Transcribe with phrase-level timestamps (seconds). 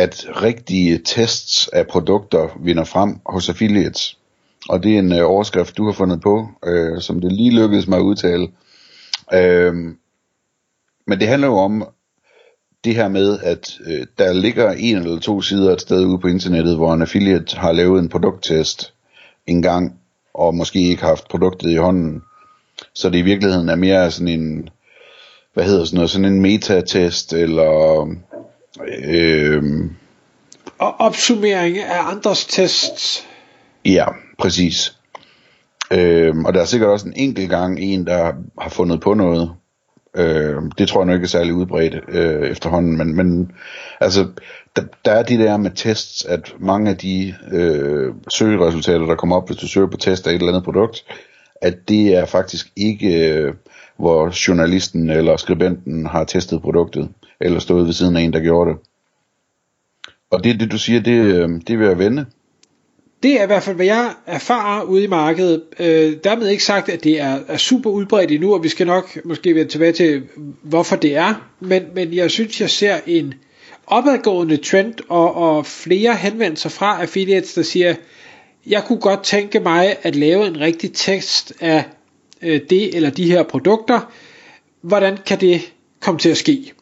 [0.00, 4.18] at rigtige tests af produkter vinder frem hos affiliates.
[4.68, 7.88] Og det er en øh, overskrift, du har fundet på, øh, som det lige lykkedes
[7.88, 8.48] mig at udtale.
[9.34, 9.74] Øh,
[11.06, 11.88] men det handler jo om
[12.84, 16.28] det her med, at øh, der ligger en eller to sider et sted ude på
[16.28, 18.92] internettet, hvor en affiliate har lavet en produkttest
[19.46, 20.00] en gang,
[20.34, 22.22] og måske ikke haft produktet i hånden.
[22.94, 24.68] Så det i virkeligheden er mere sådan en,
[25.54, 28.06] hvad hedder sådan noget, sådan en metatest, eller
[28.78, 29.62] øh,
[30.78, 33.26] Og opsummering af andres tests.
[33.84, 34.04] Ja,
[34.38, 34.96] præcis.
[35.92, 39.50] Øhm, og der er sikkert også en enkelt gang en, der har fundet på noget.
[40.16, 43.52] Øhm, det tror jeg nok ikke er særlig udbredt øh, efterhånden, men, men
[44.00, 44.28] altså,
[44.76, 49.36] der, der er de der med tests, at mange af de øh, søgeresultater, der kommer
[49.36, 51.04] op, hvis du søger på test af et eller andet produkt,
[51.62, 53.54] at det er faktisk ikke, øh,
[53.96, 57.08] hvor journalisten eller skribenten har testet produktet,
[57.40, 58.78] eller stået ved siden af en, der gjorde det.
[60.30, 62.26] Og det, det du siger, det, øh, det vil jeg vende.
[63.22, 65.62] Det er i hvert fald, hvad jeg erfarer ude i markedet.
[65.78, 69.18] Øh, dermed ikke sagt, at det er, er super udbredt endnu, og vi skal nok
[69.24, 70.22] måske vende tilbage til,
[70.62, 71.50] hvorfor det er.
[71.60, 73.34] Men, men jeg synes, jeg ser en
[73.86, 77.94] opadgående trend, og, og flere henvendelser fra affiliates, der siger,
[78.66, 81.84] jeg kunne godt tænke mig at lave en rigtig tekst af
[82.42, 84.12] øh, det eller de her produkter.
[84.80, 86.72] Hvordan kan det komme til at ske?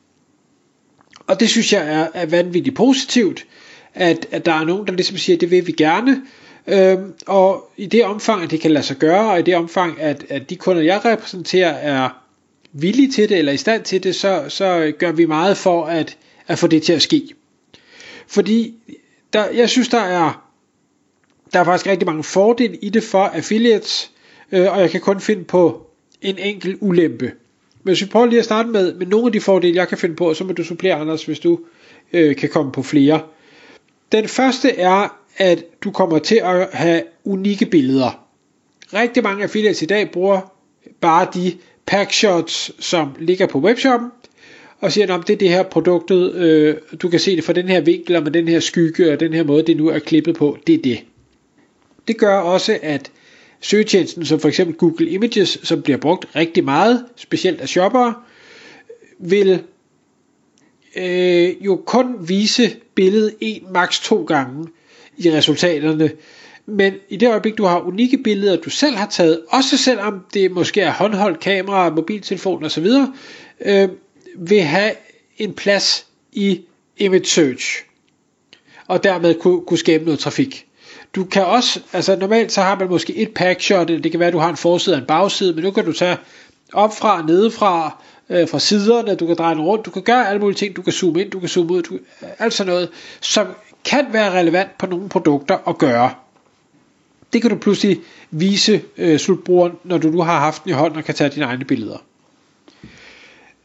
[1.29, 3.47] Og det synes jeg er, er vanvittigt positivt
[3.95, 6.23] at, at der er nogen, der ligesom siger, det vil vi gerne.
[6.67, 10.01] Øhm, og i det omfang, at det kan lade sig gøre, og i det omfang,
[10.01, 12.09] at, at de kunder, jeg repræsenterer, er
[12.73, 16.17] villige til det, eller i stand til det, så, så gør vi meget for at,
[16.47, 17.29] at få det til at ske.
[18.27, 18.75] Fordi
[19.33, 20.45] der, jeg synes, der er,
[21.53, 24.11] der er faktisk rigtig mange fordele i det for affiliates,
[24.53, 25.87] øh, og jeg kan kun finde på
[26.23, 27.33] en enkelt ulempe.
[27.83, 29.99] Men hvis vi prøver lige at starte med, med nogle af de fordele, jeg kan
[29.99, 31.59] finde på, så må du supplere, Anders, hvis du
[32.13, 33.21] øh, kan komme på flere.
[34.13, 38.25] Den første er, at du kommer til at have unikke billeder.
[38.95, 40.55] Rigtig mange affiliates i dag bruger
[41.01, 41.53] bare de
[41.87, 44.11] packshots, som ligger på webshoppen,
[44.81, 47.69] og siger, at det er det her produktet, øh, du kan se det fra den
[47.69, 50.37] her vinkel, og med den her skygge, og den her måde, det nu er klippet
[50.37, 51.05] på, det er det.
[52.09, 53.11] Det gør også, at
[53.61, 58.15] søgetjenesten, som for eksempel Google Images, som bliver brugt rigtig meget, specielt af shoppere,
[59.19, 59.63] vil
[60.97, 64.69] øh, jo kun vise billedet en maks to gange
[65.17, 66.11] i resultaterne.
[66.67, 70.51] Men i det øjeblik, du har unikke billeder, du selv har taget, også selvom det
[70.51, 72.87] måske er håndholdt kamera, mobiltelefon osv.,
[73.61, 73.89] øh,
[74.39, 74.93] vil have
[75.39, 76.61] en plads i
[76.97, 77.85] image search,
[78.87, 80.68] og dermed kunne, kunne skabe noget trafik.
[81.15, 84.33] Du kan også, altså normalt så har man måske et packshot, det kan være, at
[84.33, 86.17] du har en forside og en bagside, men nu kan du tage
[86.73, 90.41] op fra, nedefra, øh, fra siderne, du kan dreje den rundt, du kan gøre alle
[90.41, 91.99] mulige ting, du kan zoome ind, du kan zoome ud, du,
[92.39, 92.89] alt sådan noget,
[93.21, 93.47] som
[93.85, 96.11] kan være relevant på nogle produkter at gøre.
[97.33, 100.99] Det kan du pludselig vise øh, slutbrugeren, når du nu har haft den i hånden
[100.99, 101.99] og kan tage dine egne billeder.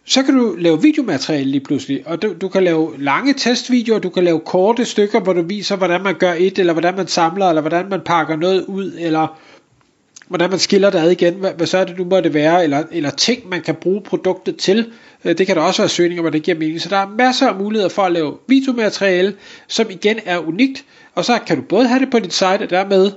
[0.05, 4.09] Så kan du lave videomateriale lige pludselig, og du, du kan lave lange testvideoer, du
[4.09, 7.49] kan lave korte stykker, hvor du viser, hvordan man gør et, eller hvordan man samler,
[7.49, 9.39] eller hvordan man pakker noget ud, eller
[10.27, 12.63] hvordan man skiller det ad igen, hvad, hvad så er det nu må det være,
[12.63, 14.91] eller, eller ting, man kan bruge produktet til.
[15.25, 16.81] Øh, det kan der også være søgninger, hvor det giver mening.
[16.81, 19.35] Så der er masser af muligheder for at lave videomateriale,
[19.67, 22.69] som igen er unikt, og så kan du både have det på dit site, og
[22.69, 23.11] dermed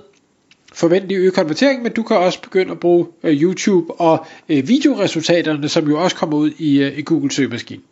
[0.77, 5.69] forventelig øge konvertering, men du kan også begynde at bruge øh, YouTube og øh, videoresultaterne,
[5.69, 7.85] som jo også kommer ud i, øh, i Google søgemaskinen.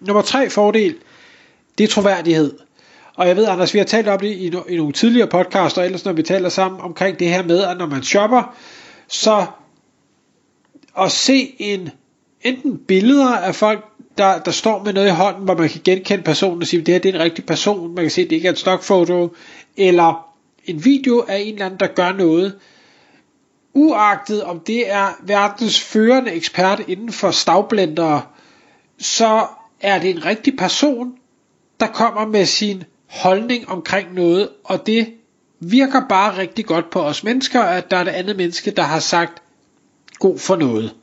[0.00, 0.94] Nummer tre fordel,
[1.78, 2.58] det er troværdighed.
[3.14, 5.78] Og jeg ved, Anders, vi har talt om det i, no- i nogle tidligere podcasts,
[5.78, 8.56] og ellers når vi taler sammen omkring det her med, at når man shopper,
[9.08, 9.46] så
[10.98, 11.90] at se en
[12.42, 13.84] enten billeder af folk,
[14.18, 16.86] der, der står med noget i hånden, hvor man kan genkende personen og sige, at
[16.86, 18.58] det her det er en rigtig person, man kan se, at det ikke er et
[18.58, 19.34] stockfoto,
[19.76, 20.26] eller
[20.66, 22.58] en video af en eller anden, der gør noget,
[23.74, 28.22] uagtet om det er verdens førende ekspert inden for stavblendere,
[28.98, 29.46] så
[29.80, 31.12] er det en rigtig person,
[31.80, 35.12] der kommer med sin holdning omkring noget, og det
[35.60, 38.98] virker bare rigtig godt på os mennesker, at der er et andet menneske, der har
[39.00, 39.42] sagt
[40.18, 40.94] god for noget.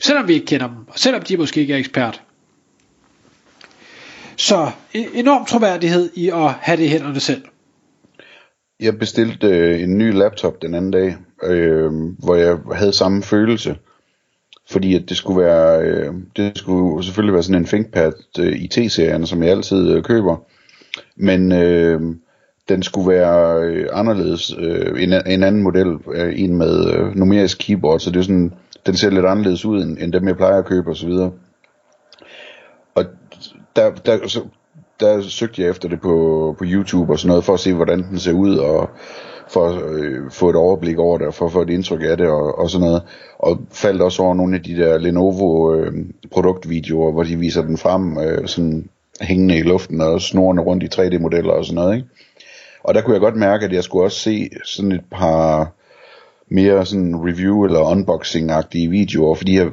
[0.00, 2.22] Selvom vi ikke kender dem, og selvom de måske ikke er ekspert.
[4.36, 7.44] Så e- enorm troværdighed i at have det i hænderne selv.
[8.80, 13.76] Jeg bestilte øh, en ny laptop den anden dag, øh, hvor jeg havde samme følelse.
[14.70, 18.68] Fordi at det skulle være, øh, det skulle selvfølgelig være sådan en ThinkPad øh, i
[18.68, 20.36] T-serien, som jeg altid øh, køber.
[21.16, 22.00] Men øh,
[22.68, 27.58] den skulle være øh, anderledes, øh, en, en anden model, øh, en med øh, numerisk
[27.58, 28.52] keyboard, så det er sådan,
[28.86, 31.10] den ser lidt anderledes ud, end, end dem jeg plejer at købe osv.
[32.94, 33.04] Og
[33.76, 34.40] der, der, så,
[35.00, 38.02] der søgte jeg efter det på, på YouTube og sådan noget, for at se, hvordan
[38.02, 38.90] den ser ud, og
[39.48, 42.16] for at øh, få et overblik over det, og for at få et indtryk af
[42.16, 43.02] det, og, og sådan noget.
[43.38, 45.92] Og faldt også over nogle af de der Lenovo øh,
[46.30, 48.88] produktvideoer, hvor de viser den frem, øh, sådan
[49.20, 52.08] hængende i luften, og snorende rundt i 3D-modeller og sådan noget, ikke?
[52.84, 55.72] Og der kunne jeg godt mærke, at jeg skulle også se sådan et par
[56.50, 59.70] mere sådan review eller unboxing-agtige videoer, fordi jeg,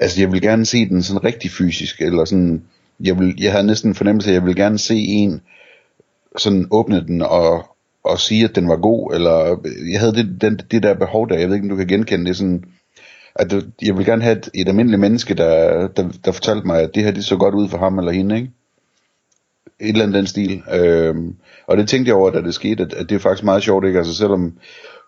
[0.00, 2.62] altså jeg vil gerne se den sådan rigtig fysisk, eller sådan,
[3.00, 5.40] jeg, vil, jeg havde næsten en fornemmelse af, at jeg vil gerne se en
[6.36, 9.60] sådan åbne den og, og sige, at den var god, eller
[9.92, 12.26] jeg havde det, den, det der behov der, jeg ved ikke, om du kan genkende
[12.26, 12.64] det, sådan,
[13.34, 16.94] at jeg vil gerne have et, et almindeligt menneske, der, der, der fortalte mig, at
[16.94, 18.50] det her det så godt ud for ham eller hende, ikke?
[19.80, 20.62] Et eller andet den stil.
[20.72, 21.36] Øhm,
[21.66, 23.86] og det tænkte jeg over, da det skete, at, at det er faktisk meget sjovt,
[23.86, 23.98] ikke?
[23.98, 24.52] Altså selvom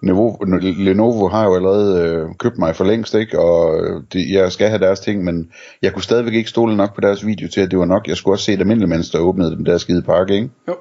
[0.03, 3.39] Lenovo, Lenovo har jo allerede øh, købt mig for længst, ikke?
[3.39, 5.51] Og øh, det, jeg skal have deres ting, men
[5.83, 8.09] jeg kunne stadigvæk ikke stole nok på deres video til, at det var nok.
[8.09, 10.51] Jeg skulle også se et almindeligt menneske, der åbnede den der skide pakke, ikke?
[10.69, 10.75] Jo,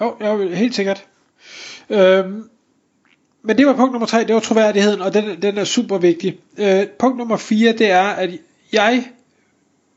[0.00, 1.04] jo ja, helt sikkert.
[1.90, 2.44] Øhm,
[3.42, 6.38] men det var punkt nummer tre, det var troværdigheden, og den, den er super vigtig.
[6.58, 8.30] Øh, punkt nummer fire, det er, at
[8.72, 9.04] jeg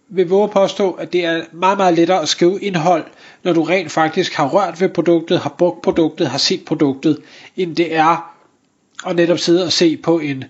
[0.10, 3.04] vil våge påstå, at det er meget, meget lettere at skrive indhold,
[3.44, 7.18] når du rent faktisk har rørt ved produktet, har brugt produktet, har set produktet,
[7.58, 8.37] end det er
[9.04, 10.44] og netop sidde og se på en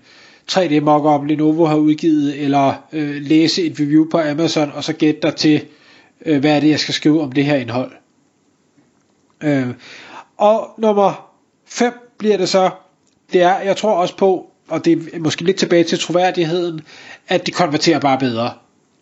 [0.52, 5.20] 3D mockup Lenovo har udgivet, eller øh, læse et review på Amazon, og så gætte
[5.22, 5.64] dig til,
[6.26, 7.92] øh, hvad er det, jeg skal skrive om det her indhold.
[9.40, 9.68] Øh,
[10.36, 11.30] og nummer
[11.66, 12.70] 5 bliver det så,
[13.32, 16.80] det er, jeg tror også på, og det er måske lidt tilbage til troværdigheden,
[17.28, 18.52] at det konverterer bare bedre.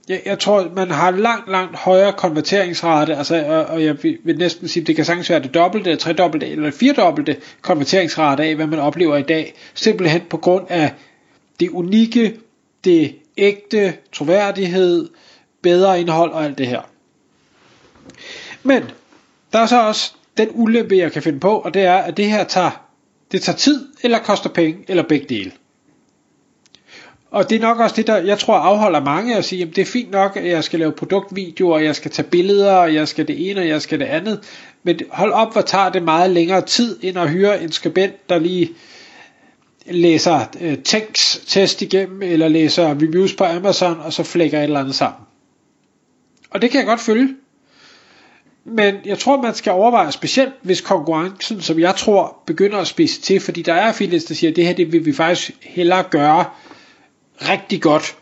[0.08, 4.68] Jeg, jeg tror, man har langt, langt højere konverteringsrate, altså, og, og jeg vil, næsten
[4.68, 8.78] sige, at det kan sagtens være det dobbelte, tredobbelte eller firedobbelte konverteringsrate af, hvad man
[8.78, 10.92] oplever i dag, simpelthen på grund af
[11.60, 12.36] det unikke,
[12.84, 15.08] det ægte, troværdighed,
[15.62, 16.80] bedre indhold og alt det her.
[18.62, 18.82] Men
[19.52, 22.30] der er så også den ulempe, jeg kan finde på, og det er, at det
[22.30, 22.86] her tager,
[23.32, 25.52] det tager tid, eller koster penge, eller begge dele.
[27.30, 29.82] Og det er nok også det, der jeg tror afholder mange at sige, at det
[29.82, 33.08] er fint nok, at jeg skal lave produktvideoer, og jeg skal tage billeder, og jeg
[33.08, 34.40] skal det ene, og jeg skal det andet.
[34.82, 38.38] Men hold op, hvor tager det meget længere tid, end at hyre en skribent, der
[38.38, 38.70] lige
[39.86, 44.94] læser øh, tekst-test igennem, eller læser reviews på Amazon, og så flækker et eller andet
[44.94, 45.20] sammen.
[46.50, 47.28] Og det kan jeg godt følge.
[48.64, 53.20] Men jeg tror, man skal overveje, specielt hvis konkurrencen, som jeg tror, begynder at spise
[53.20, 56.02] til, fordi der er affiliates, der siger, at det her det vil vi faktisk hellere
[56.02, 56.44] gøre
[57.42, 58.16] rigtig godt.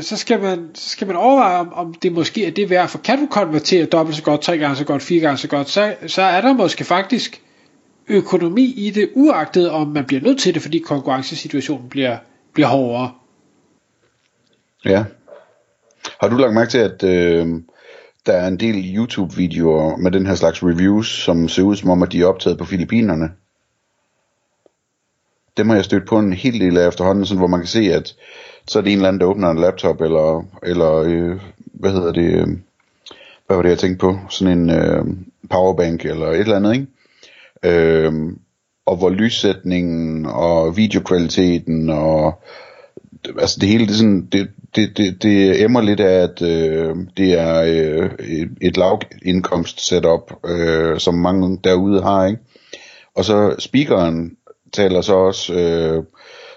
[0.00, 2.98] Så skal, man, så skal man overveje, om, om det måske er det værd, for
[2.98, 5.94] kan du konvertere dobbelt så godt, tre gange så godt, fire gange så godt, så,
[6.06, 7.42] så er der måske faktisk
[8.08, 12.16] økonomi i det, uagtet om man bliver nødt til det, fordi konkurrencesituationen bliver,
[12.54, 13.12] bliver hårdere.
[14.84, 15.04] Ja.
[16.20, 17.46] Har du lagt mærke til, at øh,
[18.26, 22.02] der er en del YouTube-videoer med den her slags reviews, som ser ud som om,
[22.02, 23.30] at de er optaget på Filippinerne?
[25.58, 27.80] Dem har jeg stødt på en hel del af efterhånden, sådan, hvor man kan se,
[27.80, 28.14] at
[28.68, 32.12] så er det en eller anden, der åbner en laptop, eller, eller øh, hvad hedder
[32.12, 32.48] det, øh,
[33.46, 34.18] hvad var det, jeg tænkte på?
[34.30, 35.04] Sådan en øh,
[35.50, 36.86] powerbank, eller et eller andet, ikke?
[37.62, 38.12] Øh,
[38.86, 42.42] og hvor lyssætningen, og videokvaliteten, og
[43.38, 47.40] altså det hele, det, sådan, det, det, det, det emmer lidt af, at øh, det
[47.40, 48.10] er øh,
[48.60, 52.40] et lavindkomst setup, øh, som mange derude har, ikke?
[53.14, 54.36] Og så speakeren
[54.72, 56.04] taler så også øh,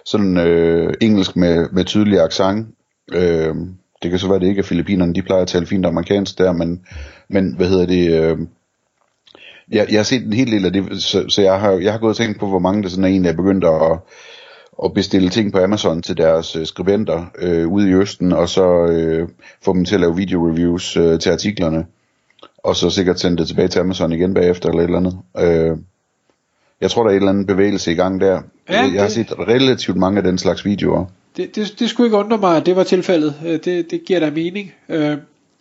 [0.05, 2.67] sådan øh, engelsk med, med tydelig accent.
[3.13, 3.55] Øh,
[4.03, 6.51] det kan så være, det ikke er Filippinerne, de plejer at tale fint amerikansk der,
[6.51, 6.85] men,
[7.29, 8.21] men hvad hedder det...
[8.21, 8.37] Øh,
[9.71, 11.99] jeg, jeg har set en hel del af det, så, så jeg, har, jeg har
[11.99, 13.99] gået og tænkt på, hvor mange der sådan er egentlig er begyndt at,
[14.83, 18.85] at bestille ting på Amazon til deres øh, skribenter øh, ude i Østen, og så
[18.85, 19.29] øh,
[19.61, 21.85] få dem til at lave video-reviews øh, til artiklerne,
[22.57, 25.17] og så sikkert sende det tilbage til Amazon igen bagefter, eller et eller andet.
[25.37, 25.77] Øh,
[26.81, 28.41] jeg tror, der er en eller anden bevægelse i gang der.
[28.69, 31.05] Ja, jeg, jeg har set relativt mange af den slags videoer.
[31.37, 33.35] Det, det, det skulle ikke undre mig, at det var tilfældet.
[33.45, 34.73] Øh, det, det giver da mening.
[34.89, 35.17] Øh,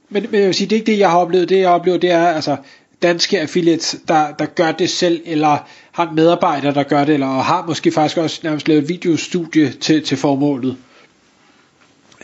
[0.09, 1.49] men, men jeg vil sige, det er ikke det, jeg har oplevet.
[1.49, 2.57] Det, jeg oplever, det er altså
[3.03, 7.27] danske affiliates, der, der gør det selv, eller har en medarbejder, der gør det, eller
[7.27, 10.77] har måske faktisk også nærmest lavet et videostudie til, til formålet.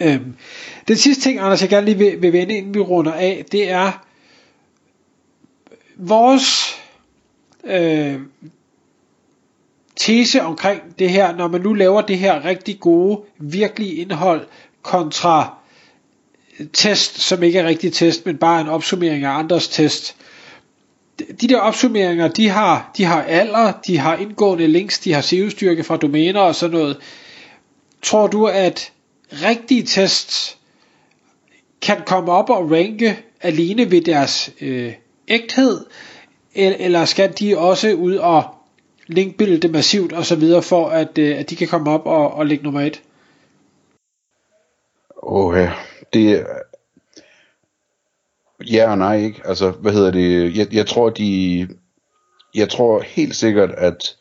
[0.01, 0.35] Øhm,
[0.89, 3.71] den sidste ting, Anders, jeg gerne lige vil, vil vende, inden vi runder af, det
[3.71, 4.05] er
[5.97, 6.77] vores
[7.65, 8.19] øh,
[10.07, 14.47] tese omkring det her, når man nu laver det her rigtig gode, virkelige indhold
[14.83, 15.55] kontra
[16.61, 20.17] øh, test, som ikke er rigtig test, men bare en opsummering af andres test.
[21.41, 25.85] De der opsummeringer, de har, de har alder, de har indgående links, de har SEO-styrke
[25.85, 26.97] fra domæner og sådan noget.
[28.03, 28.93] Tror du, at
[29.33, 30.57] rigtige tests
[31.83, 34.93] kan komme op og ranke alene ved deres øh,
[35.29, 35.87] ægthed,
[36.55, 38.56] eller skal de også ud og
[39.07, 42.47] linkbilde massivt og så videre, for at, øh, at de kan komme op og, og
[42.47, 43.03] ligge nummer et?
[45.23, 45.73] Åh, ja.
[46.13, 46.47] Det
[48.71, 49.41] Ja og nej, ikke?
[49.45, 50.57] Altså, hvad hedder det?
[50.57, 51.69] Jeg, jeg tror, de...
[52.55, 54.17] Jeg tror helt sikkert, at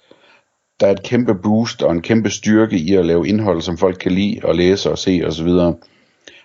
[0.80, 3.98] der er et kæmpe boost og en kæmpe styrke i at lave indhold, som folk
[3.98, 5.48] kan lide og læse og se osv.
[5.48, 5.80] Og,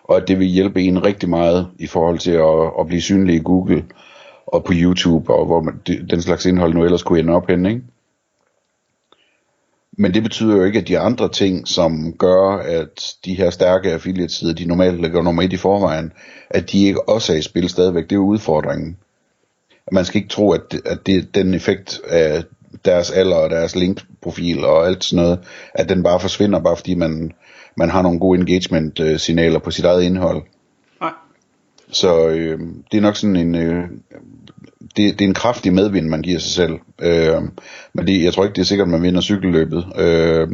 [0.04, 3.36] og at det vil hjælpe en rigtig meget i forhold til at, at blive synlig
[3.36, 3.84] i Google
[4.46, 5.80] og på YouTube, og hvor man,
[6.10, 7.82] den slags indhold nu ellers kunne ende op henne, ikke?
[10.00, 13.92] Men det betyder jo ikke, at de andre ting, som gør, at de her stærke
[13.92, 16.12] affiliate-sider, de normalt ligger nummer et i forvejen,
[16.50, 18.96] at de ikke også er i spil stadigvæk, det er jo udfordringen.
[19.92, 22.44] Man skal ikke tro, at, det, at det, den effekt af
[22.84, 25.38] deres alder og deres linkprofil og alt sådan noget,
[25.74, 27.32] at den bare forsvinder, bare fordi man,
[27.76, 30.42] man har nogle gode engagement-signaler på sit eget indhold.
[31.00, 31.12] Nej.
[31.90, 32.60] Så øh,
[32.92, 33.84] det er nok sådan en, øh,
[34.96, 36.72] det, det er en kraftig medvind, man giver sig selv.
[37.00, 37.42] Øh,
[37.94, 40.48] men det, jeg tror ikke, det er sikkert, man vinder cykelløbet øh,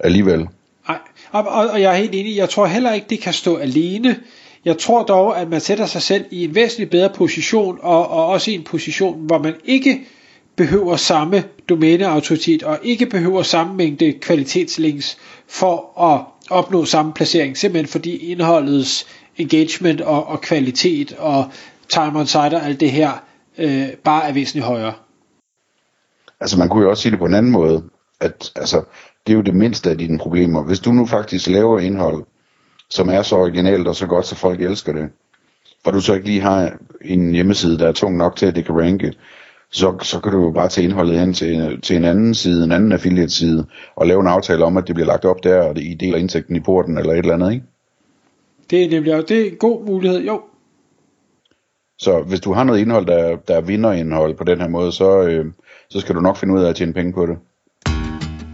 [0.00, 0.46] alligevel.
[0.88, 0.98] Nej,
[1.32, 2.36] og, og, og jeg er helt enig.
[2.36, 4.16] Jeg tror heller ikke, det kan stå alene.
[4.64, 8.26] Jeg tror dog, at man sætter sig selv i en væsentlig bedre position, og, og
[8.26, 10.00] også i en position, hvor man ikke
[10.56, 15.18] behøver samme domæneautoritet, og ikke behøver samme mængde kvalitetslinks
[15.48, 16.20] for at
[16.50, 19.06] opnå samme placering, simpelthen fordi indholdets
[19.36, 21.44] engagement og, og kvalitet og
[21.88, 23.10] time on site og alt det her
[23.58, 24.94] øh, bare er væsentligt højere.
[26.40, 27.84] Altså man kunne jo også sige det på en anden måde,
[28.20, 28.82] at altså,
[29.26, 30.62] det er jo det mindste af dine problemer.
[30.62, 32.24] Hvis du nu faktisk laver indhold,
[32.90, 35.08] som er så originalt og så godt, så folk elsker det,
[35.84, 38.64] og du så ikke lige har en hjemmeside, der er tung nok til, at det
[38.64, 39.12] kan ranke,
[39.70, 42.72] så, så kan du jo bare tage indholdet hen til, til en anden side, en
[42.72, 45.76] anden affiliate side, og lave en aftale om, at det bliver lagt op der, og
[45.76, 47.64] det, I deler indtægten i porten, eller et eller andet, ikke?
[48.70, 50.42] Det er nemlig det er en god mulighed, jo.
[51.98, 55.22] Så hvis du har noget indhold, der, der er vinderindhold på den her måde, så,
[55.22, 55.46] øh,
[55.90, 57.36] så skal du nok finde ud af at tjene penge på det.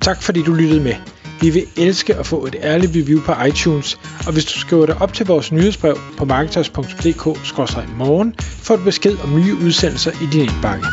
[0.00, 0.94] Tak fordi du lyttede med.
[1.40, 5.02] Vi vil elske at få et ærligt review på iTunes, og hvis du skriver dig
[5.02, 10.86] op til vores nyhedsbrev på marketers.dk-morgen, får du besked om nye udsendelser i din indbakke.